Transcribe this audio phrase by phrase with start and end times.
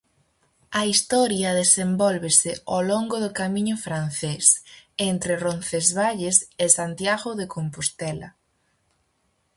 [0.79, 4.45] A historia desenvólvese ao longo do Camiño Francés,
[5.11, 8.29] entre Roncesvalles e Santiago de Compostela.